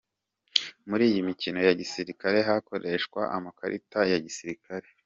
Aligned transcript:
Muri 0.89 1.03
iyi 1.09 1.19
mikino 1.29 1.59
ya 1.67 1.73
gisirikare 1.81 2.37
hakoreshwa 2.49 3.21
amakarita 3.37 3.99
ya 4.11 4.17
gisirikare. 4.25 4.87